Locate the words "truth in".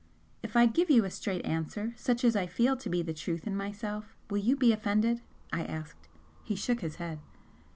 3.13-3.55